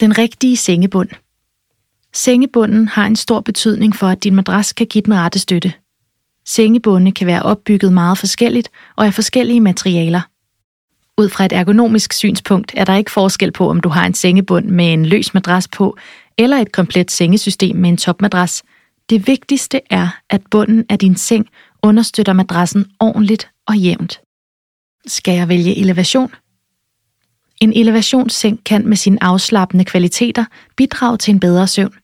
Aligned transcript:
Den 0.00 0.18
rigtige 0.18 0.56
sengebund. 0.56 1.08
Sengebunden 2.12 2.88
har 2.88 3.06
en 3.06 3.16
stor 3.16 3.40
betydning 3.40 3.96
for, 3.96 4.06
at 4.06 4.24
din 4.24 4.34
madras 4.34 4.72
kan 4.72 4.86
give 4.86 5.02
den 5.02 5.14
rette 5.14 5.38
støtte. 5.38 5.72
Sengebunde 6.44 7.12
kan 7.12 7.26
være 7.26 7.42
opbygget 7.42 7.92
meget 7.92 8.18
forskelligt 8.18 8.70
og 8.96 9.06
af 9.06 9.14
forskellige 9.14 9.60
materialer. 9.60 10.20
Ud 11.18 11.28
fra 11.28 11.44
et 11.44 11.52
ergonomisk 11.52 12.12
synspunkt 12.12 12.72
er 12.76 12.84
der 12.84 12.94
ikke 12.94 13.10
forskel 13.10 13.52
på, 13.52 13.70
om 13.70 13.80
du 13.80 13.88
har 13.88 14.06
en 14.06 14.14
sengebund 14.14 14.66
med 14.66 14.92
en 14.92 15.06
løs 15.06 15.34
madras 15.34 15.68
på, 15.68 15.96
eller 16.38 16.56
et 16.56 16.72
komplet 16.72 17.10
sengesystem 17.10 17.76
med 17.76 17.88
en 17.88 17.96
topmadras. 17.96 18.62
Det 19.10 19.26
vigtigste 19.26 19.80
er, 19.90 20.08
at 20.30 20.42
bunden 20.50 20.84
af 20.88 20.98
din 20.98 21.16
seng 21.16 21.48
understøtter 21.82 22.32
madrassen 22.32 22.86
ordentligt 23.00 23.50
og 23.66 23.76
jævnt. 23.76 24.20
Skal 25.06 25.34
jeg 25.34 25.48
vælge 25.48 25.76
elevation? 25.76 26.34
En 27.60 27.72
elevationsseng 27.72 28.64
kan 28.64 28.88
med 28.88 28.96
sine 28.96 29.22
afslappende 29.22 29.84
kvaliteter 29.84 30.44
bidrage 30.76 31.18
til 31.18 31.34
en 31.34 31.40
bedre 31.40 31.66
søvn. 31.66 31.94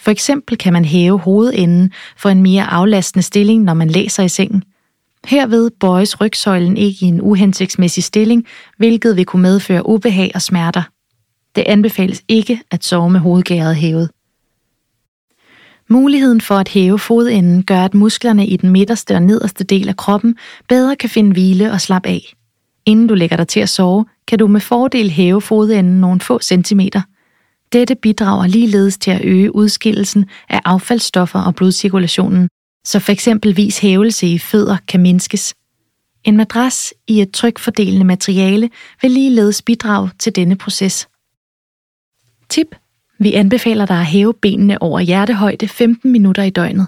For 0.00 0.10
eksempel 0.10 0.58
kan 0.58 0.72
man 0.72 0.84
hæve 0.84 1.18
hovedenden 1.18 1.92
for 2.16 2.28
en 2.28 2.42
mere 2.42 2.64
aflastende 2.64 3.22
stilling, 3.22 3.64
når 3.64 3.74
man 3.74 3.90
læser 3.90 4.22
i 4.22 4.28
sengen. 4.28 4.64
Herved 5.24 5.70
bøjes 5.80 6.20
rygsøjlen 6.20 6.76
ikke 6.76 7.06
i 7.06 7.08
en 7.08 7.20
uhensigtsmæssig 7.20 8.04
stilling, 8.04 8.46
hvilket 8.76 9.16
vil 9.16 9.24
kunne 9.24 9.42
medføre 9.42 9.88
ubehag 9.88 10.30
og 10.34 10.42
smerter. 10.42 10.82
Det 11.56 11.64
anbefales 11.66 12.22
ikke 12.28 12.60
at 12.70 12.84
sove 12.84 13.10
med 13.10 13.20
hovedgæret 13.20 13.76
hævet. 13.76 14.10
Muligheden 15.88 16.40
for 16.40 16.54
at 16.54 16.68
hæve 16.68 16.98
fodenden 16.98 17.62
gør, 17.62 17.84
at 17.84 17.94
musklerne 17.94 18.46
i 18.46 18.56
den 18.56 18.70
midterste 18.70 19.14
og 19.14 19.22
nederste 19.22 19.64
del 19.64 19.88
af 19.88 19.96
kroppen 19.96 20.36
bedre 20.68 20.96
kan 20.96 21.10
finde 21.10 21.32
hvile 21.32 21.72
og 21.72 21.80
slappe 21.80 22.08
af. 22.08 22.34
Inden 22.88 23.06
du 23.06 23.14
lægger 23.14 23.36
dig 23.36 23.48
til 23.48 23.60
at 23.60 23.68
sove, 23.68 24.06
kan 24.28 24.38
du 24.38 24.46
med 24.46 24.60
fordel 24.60 25.10
hæve 25.10 25.40
fodenden 25.40 26.00
nogle 26.00 26.20
få 26.20 26.38
centimeter. 26.38 27.02
Dette 27.72 27.94
bidrager 27.94 28.46
ligeledes 28.46 28.98
til 28.98 29.10
at 29.10 29.24
øge 29.24 29.54
udskillelsen 29.54 30.26
af 30.48 30.60
affaldsstoffer 30.64 31.40
og 31.40 31.54
blodcirkulationen, 31.54 32.48
så 32.84 32.98
for 32.98 33.12
eksempelvis 33.12 33.78
hævelse 33.78 34.26
i 34.26 34.38
fødder 34.38 34.76
kan 34.88 35.00
mindskes. 35.00 35.54
En 36.24 36.36
madras 36.36 36.94
i 37.06 37.20
et 37.20 37.32
trykfordelende 37.32 38.04
materiale 38.04 38.70
vil 39.02 39.10
ligeledes 39.10 39.62
bidrage 39.62 40.10
til 40.18 40.36
denne 40.36 40.56
proces. 40.56 41.08
Tip. 42.48 42.76
Vi 43.18 43.32
anbefaler 43.32 43.86
dig 43.86 43.98
at 43.98 44.06
hæve 44.06 44.34
benene 44.34 44.82
over 44.82 45.00
hjertehøjde 45.00 45.68
15 45.68 46.12
minutter 46.12 46.42
i 46.42 46.50
døgnet. 46.50 46.86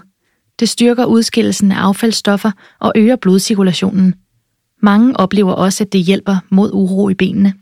Det 0.59 0.69
styrker 0.69 1.05
udskillelsen 1.05 1.71
af 1.71 1.77
affaldsstoffer 1.77 2.51
og 2.79 2.93
øger 2.95 3.15
blodcirkulationen. 3.15 4.15
Mange 4.81 5.17
oplever 5.19 5.53
også, 5.53 5.83
at 5.83 5.93
det 5.93 6.01
hjælper 6.01 6.35
mod 6.49 6.71
uro 6.73 7.09
i 7.09 7.13
benene. 7.13 7.53